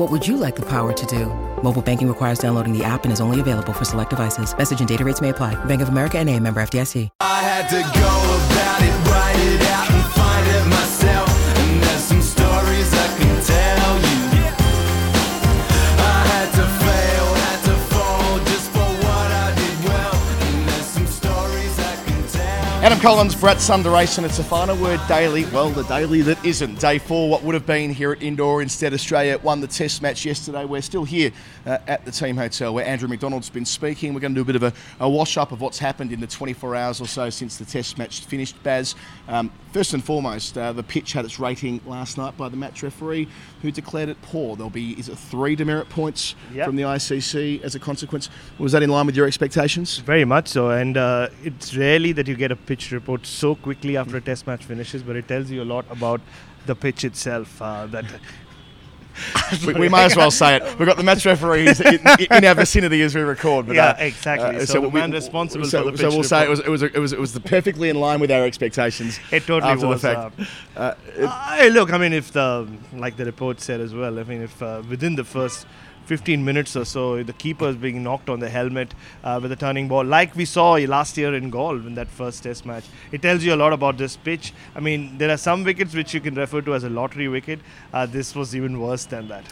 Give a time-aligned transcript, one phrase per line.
[0.00, 1.26] What would you like the power to do?
[1.62, 4.56] Mobile banking requires downloading the app and is only available for select devices.
[4.56, 5.62] Message and data rates may apply.
[5.66, 7.10] Bank of America and a member FDIC.
[7.20, 8.12] I had to go
[8.46, 10.19] about it, write it out
[22.82, 24.24] Adam Collins, Bharat Sundaresan.
[24.24, 25.44] It's a final word daily.
[25.52, 26.80] Well, the daily that isn't.
[26.80, 28.62] Day four, what would have been here at Indore.
[28.62, 30.64] Instead, Australia won the test match yesterday.
[30.64, 31.30] We're still here
[31.66, 34.14] uh, at the team hotel where Andrew McDonald's been speaking.
[34.14, 36.20] We're going to do a bit of a, a wash up of what's happened in
[36.20, 38.60] the 24 hours or so since the test match finished.
[38.62, 38.94] Baz,
[39.28, 42.82] um, first and foremost, uh, the pitch had its rating last night by the match
[42.82, 43.28] referee
[43.60, 44.56] who declared it poor.
[44.56, 46.64] There'll be, is it three demerit points Yep.
[46.64, 48.30] from the ICC as a consequence?
[48.58, 49.98] Was that in line with your expectations?
[49.98, 53.96] Very much so, and uh, it's rarely that you get a pitch report so quickly
[53.96, 56.20] after a test match finishes, but it tells you a lot about
[56.66, 57.60] the pitch itself.
[57.60, 58.04] Uh, that
[59.66, 60.62] we, we may as well say it.
[60.78, 61.98] We've got the match referees in,
[62.30, 63.66] in our vicinity as we record.
[63.66, 64.64] But, Yeah, uh, exactly.
[64.66, 67.00] So the man responsible so, for the So we'll say it was it was it
[67.06, 69.18] was it was the perfectly in line with our expectations.
[69.32, 70.02] It totally after was.
[70.02, 70.40] The fact.
[70.76, 72.68] Uh, it- Uh, look, I mean, if the
[73.04, 75.66] like the report said as well, I mean, if uh, within the first
[76.10, 79.54] 15 minutes or so, the keeper is being knocked on the helmet uh, with a
[79.54, 82.82] turning ball, like we saw last year in Galle in that first Test match,
[83.12, 84.52] it tells you a lot about this pitch.
[84.74, 87.60] I mean, there are some wickets which you can refer to as a lottery wicket.
[87.92, 89.44] Uh, this was even worse than that.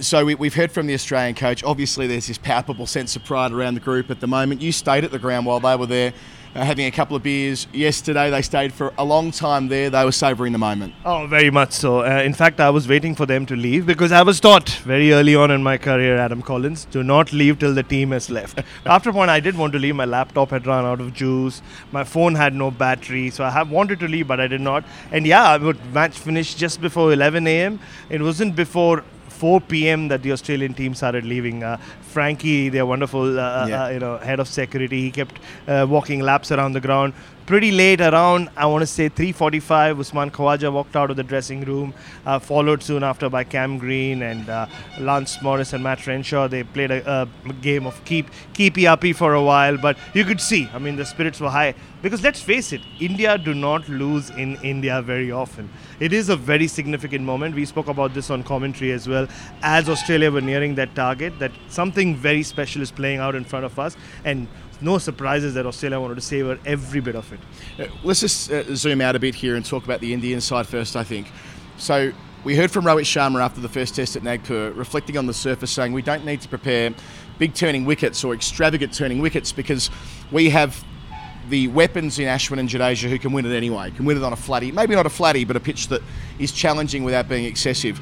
[0.00, 1.62] so we, we've heard from the Australian coach.
[1.62, 4.60] Obviously, there's this palpable sense of pride around the group at the moment.
[4.60, 6.12] You stayed at the ground while they were there,
[6.58, 8.30] uh, having a couple of beers yesterday.
[8.30, 9.90] They stayed for a long time there.
[9.90, 10.94] They were savouring the moment.
[11.04, 12.00] Oh, very much so.
[12.00, 15.12] Uh, in fact, I was waiting for them to leave because I was taught very
[15.12, 18.60] early on in my career, Adam Collins, to not leave till the team has left.
[18.86, 19.94] After a point, I did want to leave.
[19.94, 21.62] My laptop had run out of juice.
[21.92, 24.84] My phone had no battery, so I have wanted to leave, but I did not.
[25.12, 27.78] And yeah, I would match finished just before 11 a.m.
[28.10, 29.04] It wasn't before
[29.38, 30.08] 4 p.m.
[30.08, 31.62] that the Australian team started leaving.
[31.62, 31.76] Uh,
[32.12, 33.84] Frankie, their wonderful, uh, Yeah.
[33.84, 35.36] uh, you know, head of security, he kept
[35.68, 37.12] uh, walking laps around the ground.
[37.48, 41.62] Pretty late, around I want to say 3:45, Usman Khawaja walked out of the dressing
[41.62, 41.94] room,
[42.26, 44.66] uh, followed soon after by Cam Green and uh,
[45.00, 46.46] Lance Morris and Matt Renshaw.
[46.46, 50.42] They played a, a game of keep keepy uppy for a while, but you could
[50.42, 54.28] see, I mean, the spirits were high because let's face it, India do not lose
[54.28, 55.70] in India very often.
[56.00, 57.54] It is a very significant moment.
[57.54, 59.26] We spoke about this on commentary as well.
[59.62, 63.64] As Australia were nearing that target, that something very special is playing out in front
[63.64, 64.48] of us, and
[64.80, 67.40] no surprises that Australia wanted to savor every bit of it.
[67.78, 70.66] Uh, let's just uh, zoom out a bit here and talk about the Indian side
[70.66, 71.30] first, I think.
[71.76, 72.12] So,
[72.44, 75.72] we heard from Rohit Sharma after the first test at Nagpur, reflecting on the surface,
[75.72, 76.94] saying we don't need to prepare
[77.38, 79.90] big turning wickets or extravagant turning wickets because
[80.30, 80.84] we have
[81.48, 84.32] the weapons in Ashwin and Jadeja who can win it anyway, can win it on
[84.32, 86.02] a flatty, maybe not a flatty, but a pitch that
[86.38, 88.00] is challenging without being excessive.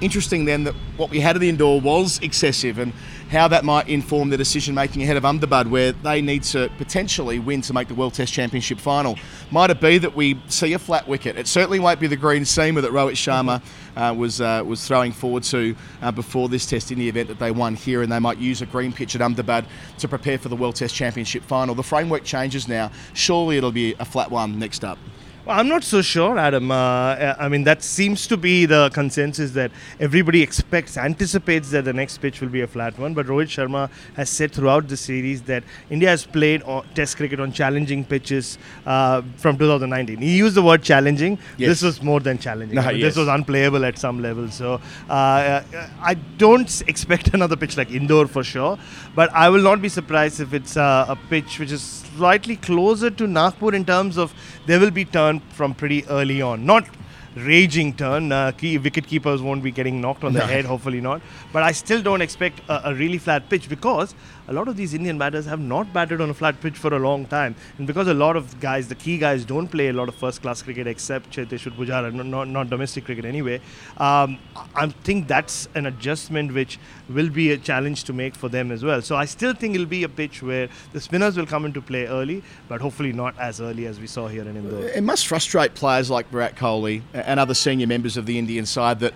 [0.00, 2.92] Interesting then that what we had at the Indore was excessive and
[3.34, 7.40] how that might inform the decision making ahead of Ahmedabad, where they need to potentially
[7.40, 9.18] win to make the World Test Championship final.
[9.50, 11.36] Might it be that we see a flat wicket?
[11.36, 13.60] It certainly won't be the green seamer that Rohit Sharma
[13.96, 17.40] uh, was uh, was throwing forward to uh, before this test in the event that
[17.40, 19.66] they won here and they might use a green pitch at Ahmedabad
[19.98, 21.74] to prepare for the World Test Championship final.
[21.74, 22.92] The framework changes now.
[23.14, 24.98] Surely it'll be a flat one next up.
[25.44, 26.70] Well, I'm not so sure, Adam.
[26.70, 31.92] Uh, I mean, that seems to be the consensus that everybody expects, anticipates that the
[31.92, 33.12] next pitch will be a flat one.
[33.12, 36.62] But Rohit Sharma has said throughout the series that India has played
[36.94, 38.56] Test cricket on challenging pitches
[38.86, 40.16] uh, from 2019.
[40.16, 41.38] He used the word challenging.
[41.58, 41.68] Yes.
[41.68, 42.76] This was more than challenging.
[42.76, 43.10] No, I mean, yes.
[43.10, 44.50] This was unplayable at some level.
[44.50, 44.80] So
[45.10, 45.62] uh,
[46.00, 48.78] I don't expect another pitch like Indore for sure.
[49.14, 53.10] But I will not be surprised if it's uh, a pitch which is slightly closer
[53.10, 54.32] to Nagpur in terms of
[54.66, 56.64] there will be turn from pretty early on.
[56.64, 56.88] Not
[57.36, 58.30] raging turn.
[58.32, 60.46] Uh, key wicket keepers won't be getting knocked on the No.
[60.46, 61.20] head, hopefully not.
[61.52, 64.14] But I still don't expect a, a really flat pitch because
[64.46, 66.98] a lot of these Indian batters have not batted on a flat pitch for a
[66.98, 67.56] long time.
[67.78, 70.42] And because a lot of guys, the key guys, don't play a lot of first
[70.42, 73.60] class cricket except Cheteshwar Pujara, not, not, not domestic cricket anyway,
[73.96, 74.38] um,
[74.74, 76.78] I think that's an adjustment which
[77.08, 79.00] will be a challenge to make for them as well.
[79.02, 82.06] So I still think it'll be a pitch where the spinners will come into play
[82.06, 84.84] early, but hopefully not as early as we saw here in Indore.
[84.88, 89.00] It must frustrate players like Virat Kohli and other senior members of the Indian side
[89.00, 89.14] that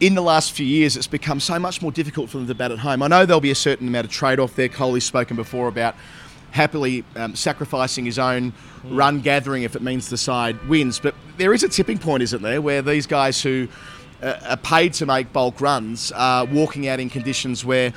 [0.00, 2.72] in the last few years it's become so much more difficult for them to bat
[2.72, 3.02] at home.
[3.02, 4.68] I know there'll be a certain amount of trade off there.
[4.68, 5.94] Kohli's spoken before about
[6.50, 8.52] happily um, sacrificing his own
[8.84, 11.00] run gathering if it means the side wins.
[11.00, 13.66] But there is a tipping point, isn't there, where these guys who
[14.22, 17.92] uh, are paid to make bulk runs are walking out in conditions where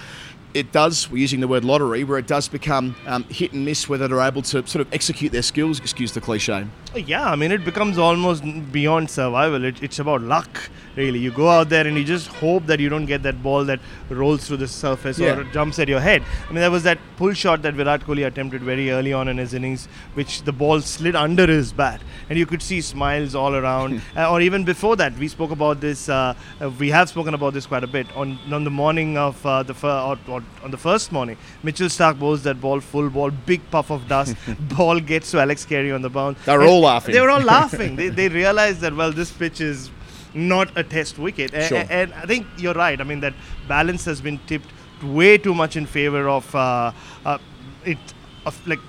[0.57, 3.88] it does, we're using the word lottery, where it does become um, hit and miss
[3.88, 6.65] whether they're able to sort of execute their skills, excuse the cliche.
[6.95, 9.63] Yeah, I mean, it becomes almost beyond survival.
[9.63, 11.19] It, it's about luck, really.
[11.19, 13.80] You go out there and you just hope that you don't get that ball that
[14.09, 15.38] rolls through the surface Yeah.
[15.38, 16.24] or jumps at your head.
[16.48, 19.38] I mean, there was that pull shot that Virat Kohli attempted very early on in
[19.38, 23.53] his innings, which the ball slid under his bat, and you could see smiles all
[23.53, 24.01] around.
[24.18, 26.10] uh, or even before that, we spoke about this.
[26.10, 29.45] Uh, uh, we have spoken about this quite a bit on on the morning of
[29.45, 31.38] uh, the fir- or, or on the first morning.
[31.63, 34.35] Mitchell Stark bowls that ball, full ball, big puff of dust.
[34.77, 36.39] ball gets to Alex Carey on the bounce.
[36.45, 37.13] They were And all laughing.
[37.13, 37.95] They were all laughing.
[37.95, 39.91] they, they realized that well, this pitch is
[40.33, 41.77] not a test wicket, A- Sure.
[41.77, 42.99] a- and I think you're right.
[42.99, 43.33] I mean that
[43.67, 44.69] balance has been tipped
[45.03, 46.91] way too much in favor of uh,
[47.25, 47.38] uh,
[47.85, 47.97] it
[48.45, 48.79] of like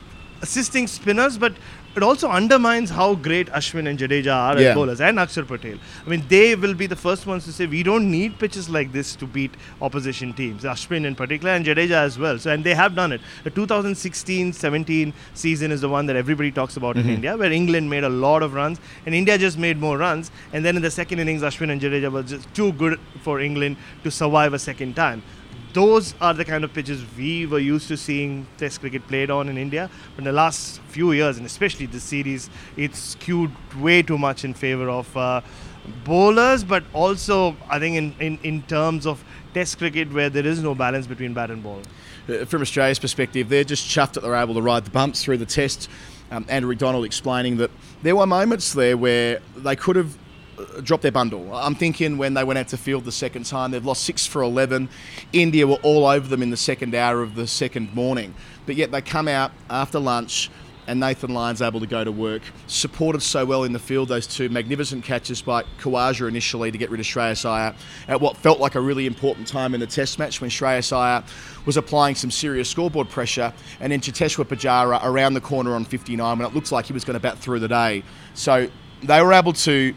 [0.42, 1.52] assisting spinners, but
[1.98, 4.68] it also undermines how great Ashwin and Jadeja are Yeah.
[4.68, 5.78] as bowlers and Akshar Patel.
[6.06, 8.92] I mean, they will be the first ones to say we don't need pitches like
[8.92, 10.64] this to beat opposition teams.
[10.64, 12.38] Ashwin in particular and Jadeja as well.
[12.38, 13.20] So, and they have done it.
[13.44, 17.18] The 2016-17 season is the one that everybody talks about in mm-hmm.
[17.18, 20.30] India, where England made a lot of runs and India just made more runs.
[20.52, 23.76] And then in the second innings, Ashwin and Jadeja were just too good for England
[24.04, 25.22] to survive a second time
[25.72, 29.48] those are the kind of pitches we were used to seeing Test cricket played on
[29.48, 29.90] in India.
[30.14, 34.44] But in the last few years, and especially this series, it's skewed way too much
[34.44, 35.40] in favor of uh,
[36.04, 39.22] bowlers, but also I think in, in, in terms of
[39.54, 41.80] Test cricket where there is no balance between bat and ball.
[42.28, 45.38] Uh, from Australia's perspective, they're just chuffed that they're able to ride the bumps through
[45.38, 45.88] the test.
[46.30, 47.70] Um, Andrew McDonald explaining that
[48.02, 50.16] there were moments there where they could have
[50.82, 51.54] dropped their bundle.
[51.54, 54.42] I'm thinking when they went out to field the second time, they've lost six for
[54.42, 54.88] 11.
[55.32, 58.34] India were all over them in the second hour of the second morning.
[58.66, 60.50] But yet they come out after lunch
[60.88, 62.40] and Nathan Lyon's able to go to work.
[62.66, 66.90] Supported so well in the field, those two magnificent catches by Khawaja initially to get
[66.90, 67.74] rid of Shreyas Iyer
[68.08, 71.22] at what felt like a really important time in the test match when Shreyas Iyer
[71.66, 76.38] was applying some serious scoreboard pressure and then Cheteshwar Pujara around the corner on 59
[76.38, 78.02] when it looks like he was going to bat through the day.
[78.32, 78.68] So
[79.02, 79.94] they were able to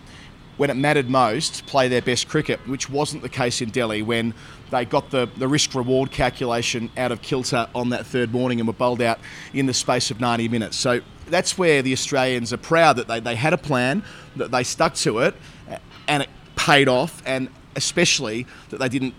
[0.62, 4.32] when it mattered most, play their best cricket, which wasn't the case in Delhi when
[4.70, 8.68] they got the, the risk reward calculation out of kilter on that third morning and
[8.68, 9.18] were bowled out
[9.56, 10.78] in the space of 90 minutes.
[10.78, 14.04] So that's where the Australians are proud that they, they had a plan,
[14.36, 15.34] that they stuck to it,
[16.08, 19.16] and it paid off, and especially that they didn't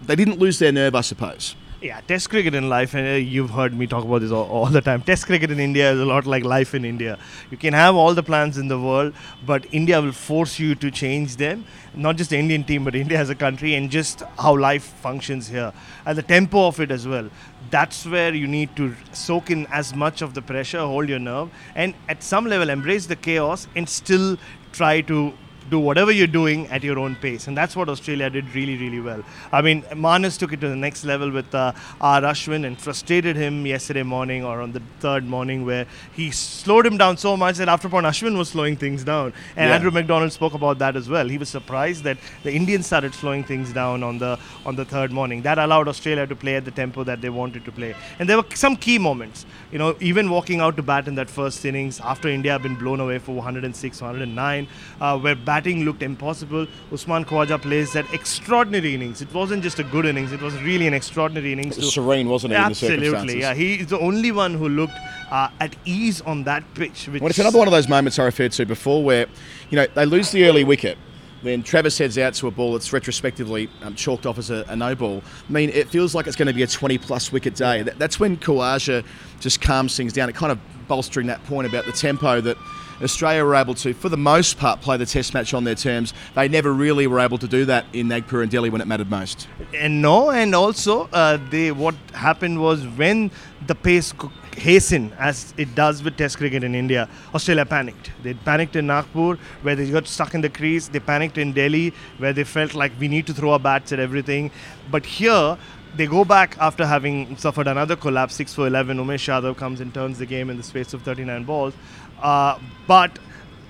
[0.00, 1.54] they didn't lose their nerve, I suppose.
[1.82, 4.66] Yeah, Test cricket in life, and uh, you've heard me talk about this all, all
[4.66, 5.02] the time.
[5.02, 7.18] Test cricket in India is a lot like life in India.
[7.50, 9.14] You can have all the plans in the world,
[9.44, 11.64] but India will force you to change them.
[11.92, 15.48] Not just the Indian team, but India as a country, and just how life functions
[15.48, 15.72] here,
[16.06, 17.28] and the tempo of it as well.
[17.72, 21.50] That's where you need to soak in as much of the pressure, hold your nerve,
[21.74, 24.38] and at some level embrace the chaos, and still
[24.70, 25.34] try to
[25.70, 27.46] do whatever you're doing at your own pace.
[27.48, 29.22] And that's what Australia did really, really well.
[29.52, 32.20] I mean, Marnus took it to the next level with uh, R.
[32.22, 36.96] Ashwin and frustrated him yesterday morning or on the third morning where he slowed him
[36.96, 39.32] down so much that after point Ashwin was slowing things down.
[39.56, 39.74] And Yeah.
[39.76, 41.28] Andrew McDonald spoke about that as well.
[41.28, 45.12] He was surprised that the Indians started slowing things down on the on the third
[45.12, 45.42] morning.
[45.42, 47.94] That allowed Australia to play at the tempo that they wanted to play.
[48.18, 49.46] And there were some key moments.
[49.70, 52.74] You know, even walking out to bat in that first innings after India had been
[52.74, 54.68] blown away for 106, 109,
[55.00, 56.66] uh, where batting looked impossible.
[56.90, 59.20] Usman Khawaja plays that extraordinary innings.
[59.20, 61.76] It wasn't just a good innings; it was really an extraordinary innings.
[61.76, 63.52] It was serene, wasn't it, in the Absolutely, yeah.
[63.52, 64.98] He is the only one who looked
[65.30, 67.08] uh, at ease on that pitch.
[67.08, 69.26] Which Well, it's another one of those moments I referred to before where,
[69.70, 70.96] you know, they lose the early wicket.
[71.42, 74.76] Then Travis Head's out to a ball that's retrospectively um, chalked off as a, a
[74.76, 75.22] no ball.
[75.48, 77.82] I mean, it feels like it's going to be a 20 plus wicket day.
[77.82, 79.04] That, that's when Khawaja
[79.40, 80.28] just calms things down.
[80.28, 82.56] It kind of bolstering that point about the tempo that
[83.02, 86.14] Australia were able to, for the most part, play the test match on their terms.
[86.34, 89.10] They never really were able to do that in Nagpur and Delhi when it mattered
[89.10, 89.48] most.
[89.74, 93.30] and no, and also uh, they what happened was when
[93.66, 94.12] the pace
[94.56, 98.10] hastened as it does with Test cricket in India, Australia panicked.
[98.22, 100.88] They panicked in Nagpur where they got stuck in the crease.
[100.88, 103.98] They panicked in Delhi where they felt like we need to throw our bats at
[103.98, 104.50] everything.
[104.90, 105.56] But here.
[105.96, 108.96] They go back after having suffered another collapse, 6 for 11.
[108.98, 111.74] Umesh Yadav comes and turns the game in the space of 39 balls.
[112.20, 113.18] Uh, but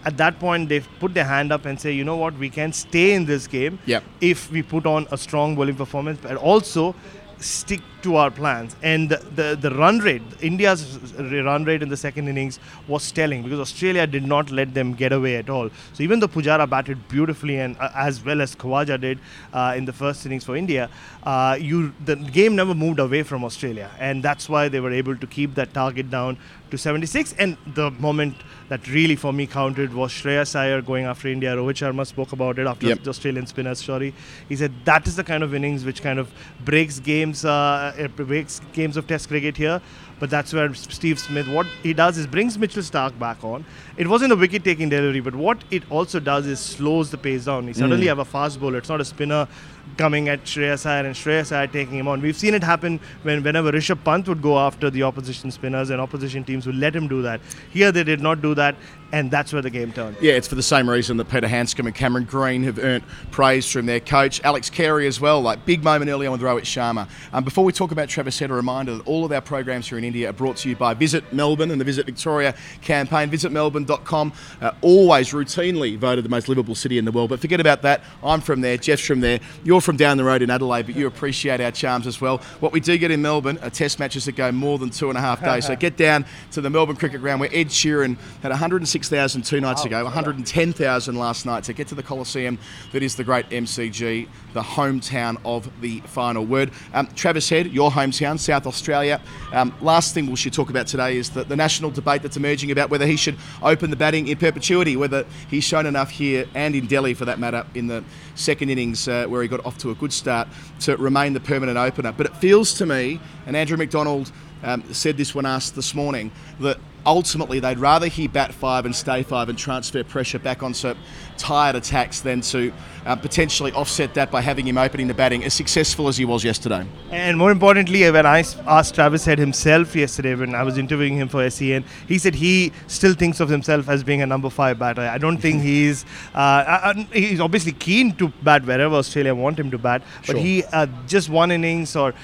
[0.04, 2.72] at that point, they put their hand up and say, you know what, we can
[2.72, 4.04] stay in this game Yep.
[4.20, 6.94] if we put on a strong bowling performance, but also
[7.38, 8.74] stick to our plans.
[8.82, 13.42] And the, the, the run rate, India's run rate in the second innings was telling
[13.42, 15.70] because Australia did not let them get away at all.
[15.92, 19.18] So even though Pujara batted beautifully and uh, as well as Khawaja did
[19.52, 20.88] uh, in the first innings for India,
[21.22, 25.16] uh, you the game never moved away from Australia, and that's why they were able
[25.16, 26.36] to keep that target down
[26.70, 27.34] to 76.
[27.38, 28.34] And the moment
[28.68, 31.54] that really for me counted was Shreyas Iyer going after India.
[31.54, 33.02] Rohit Sharma spoke about it after Yep.
[33.02, 33.84] the Australian spinners.
[33.84, 34.14] Sorry,
[34.48, 36.30] he said that is the kind of innings which kind of
[36.64, 39.80] breaks games, uh, Uh, it breaks games of Test cricket here.
[40.18, 43.64] But that's where Steve Smith, what he does is brings Mitchell Stark back on.
[43.96, 47.66] It wasn't a wicket-taking delivery, but what it also does is slows the pace down.
[47.66, 48.08] You suddenly hmm.
[48.08, 48.78] have a fast bowler.
[48.78, 49.48] It's not a spinner
[49.96, 52.20] coming at Shreyas Iyer and Shreyas Iyer taking him on.
[52.20, 56.00] We've seen it happen when whenever Rishabh Pant would go after the opposition spinners and
[56.00, 57.40] opposition teams would let him do that.
[57.70, 58.76] Here they did not do that,
[59.12, 60.16] and that's where the game turned.
[60.20, 63.70] Yeah, it's for the same reason that Peter Handscomb and Cameron Green have earned praise
[63.70, 65.40] from their coach, Alex Carey as well.
[65.40, 67.08] Like big moment early on with Rohit Sharma.
[67.32, 69.98] Um, before we talk about Travis Head, a reminder that all of our programs here
[69.98, 73.30] in India are brought to you by Visit Melbourne and the Visit Victoria campaign.
[73.30, 77.30] VisitMelbourne.com, uh, always routinely voted the most livable city in the world.
[77.30, 78.02] But forget about that.
[78.22, 78.78] I'm from there.
[78.78, 79.40] Geoff's from there.
[79.64, 82.38] You're from down the road in Adelaide, but you appreciate our charms as well.
[82.60, 85.18] What we do get in Melbourne are test matches that go more than two and
[85.18, 85.66] a half days.
[85.66, 89.84] so get down to the Melbourne Cricket Ground where Ed Sheeran had 106,000 two nights
[89.84, 92.58] ago, 110,000 last night to get to the Coliseum
[92.92, 96.70] that is the great MCG, the hometown of the final word.
[96.92, 99.20] Um, Travis Head, your hometown, South Australia.
[99.52, 102.70] Um, last thing we should talk about today is the, the national debate that's emerging
[102.70, 106.74] about whether he should open the batting in perpetuity, whether he's shown enough here and
[106.74, 109.90] in Delhi for that matter in the second innings uh, where he got off to
[109.90, 110.48] a good start
[110.80, 112.12] to remain the permanent opener.
[112.12, 116.30] But it feels to me, and Andrew McDonald um, said this when asked this morning,
[116.60, 120.94] that ultimately they'd rather he bat five and stay five and transfer pressure back onto
[121.38, 122.72] tired attacks than to
[123.06, 126.44] uh, potentially offset that by having him opening the batting as successful as he was
[126.44, 126.86] yesterday.
[127.10, 131.28] And more importantly, when I asked Travis Head himself yesterday when I was interviewing him
[131.28, 135.02] for SEN, he said he still thinks of himself as being a number five batter.
[135.02, 136.04] I don't think he's
[136.34, 140.36] uh, uh, uh, he's obviously keen to bat wherever Australia want him to bat, but
[140.36, 140.40] Sure.
[140.40, 142.14] he uh, just one innings or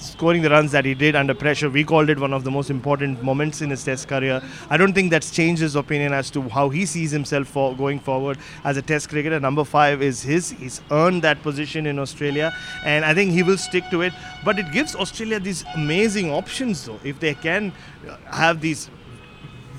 [0.00, 2.70] scoring the runs that he did under pressure, we called it one of the most
[2.70, 4.42] important moments in his Test career.
[4.68, 8.00] I don't think that's changed his opinion as to how he sees himself for going
[8.00, 9.38] forward as a Test cricketer.
[9.38, 10.50] Number five is his.
[10.50, 12.54] He's earned that position in Australia,
[12.84, 14.12] and I think he will stick to it.
[14.44, 17.72] But it gives Australia these amazing options, though, if they can
[18.24, 18.90] have these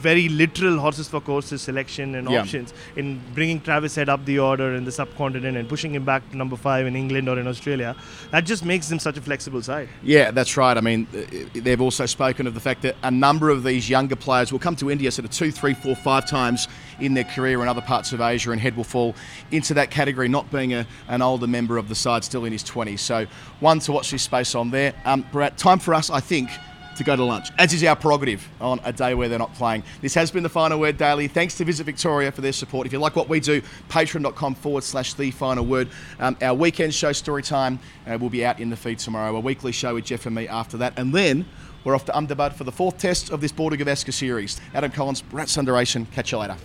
[0.02, 2.42] very literal horses for courses selection and Yeah.
[2.42, 6.30] options in bringing Travis Head up the order in the subcontinent and pushing him back
[6.32, 7.96] to number five in England or in Australia.
[8.32, 9.90] That just makes them such a flexible side.
[10.04, 10.76] Yeah, that's right.
[10.78, 11.08] I mean,
[11.54, 14.76] they've also spoken of the fact that a number of these younger players will come
[14.78, 16.68] to India sort of two, three, four, five times
[17.00, 19.16] in their career in other parts of Asia, and Head will fall
[19.52, 22.64] into that category, not being a, an older member of the side, still in his
[22.64, 23.00] 20s.
[23.00, 23.26] So,
[23.60, 24.94] one to watch this space on there.
[25.06, 26.50] Um, Brad, time for us, I think.
[26.98, 29.84] To go to lunch, as is our prerogative on a day where they're not playing.
[30.02, 31.28] This has been the Final Word Daily.
[31.28, 32.86] Thanks to Visit Victoria for their support.
[32.86, 35.88] If you like what we do, patreon.com forward slash the final word.
[36.20, 39.36] Um, our weekend show, Story Time, uh, will be out in the feed tomorrow.
[39.36, 40.94] A weekly show with Geoff and me after that.
[40.98, 41.46] And then
[41.84, 44.60] we're off to Ahmedabad for the fourth test of this Border Gavaskar series.
[44.74, 46.12] Adam Collins, Bharat Sundaresan.
[46.12, 46.58] Catch you later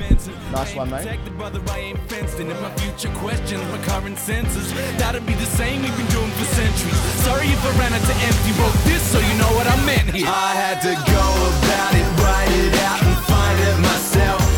[0.00, 0.52] expensive.
[0.52, 1.18] Nice one, mate.
[1.36, 2.48] Brother, I ain't fenced in.
[2.48, 6.96] My future questions, my current senses, that'll be the same we've been doing for centuries.
[7.24, 10.10] Sorry if I ran out to empty, wrote this so you know what I meant
[10.10, 10.26] here.
[10.26, 14.49] I had to go about it, write it out, and find it myself.